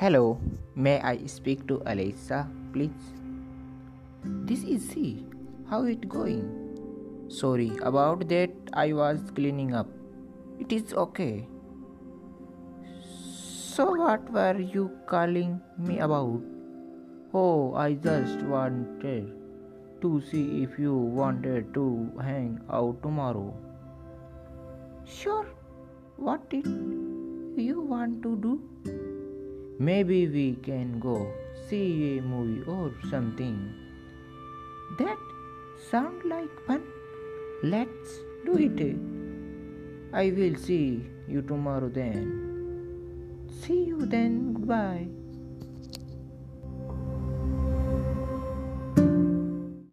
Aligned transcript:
Hello, 0.00 0.40
may 0.74 0.98
I 1.02 1.26
speak 1.26 1.66
to 1.68 1.74
Alisa, 1.84 2.48
please? 2.72 3.08
This 4.50 4.62
is 4.64 4.84
she. 4.90 5.26
How 5.68 5.80
it 5.84 6.08
going? 6.08 6.46
Sorry 7.28 7.72
about 7.82 8.26
that. 8.30 8.48
I 8.72 8.94
was 8.94 9.20
cleaning 9.34 9.74
up. 9.74 9.88
It 10.58 10.72
is 10.72 10.94
okay. 10.94 11.46
So 13.74 13.90
what 14.04 14.32
were 14.38 14.58
you 14.58 14.86
calling 15.06 15.60
me 15.76 15.98
about? 15.98 16.40
Oh, 17.34 17.74
I 17.74 17.92
just 17.92 18.40
wanted 18.54 19.30
to 20.00 20.22
see 20.30 20.62
if 20.62 20.78
you 20.78 20.94
wanted 20.94 21.74
to 21.74 21.86
hang 22.22 22.58
out 22.70 23.02
tomorrow. 23.02 23.54
Sure. 25.04 25.46
What 26.16 26.48
did 26.48 26.66
you 27.68 27.82
want 27.82 28.22
to 28.22 28.36
do? 28.48 28.99
Maybe 29.80 30.28
we 30.28 30.56
can 30.56 31.00
go 31.00 31.32
see 31.66 32.18
a 32.18 32.22
movie 32.22 32.62
or 32.68 32.92
something. 33.10 33.56
That 34.98 35.16
sound 35.90 36.22
like 36.24 36.52
fun. 36.66 36.82
Let's 37.62 38.18
do 38.44 38.58
it. 38.58 38.96
I 40.12 40.32
will 40.36 40.54
see 40.56 41.06
you 41.26 41.40
tomorrow 41.40 41.88
then. 41.88 43.48
See 43.62 43.84
you 43.84 44.04
then. 44.04 44.52
Goodbye. 44.52 45.08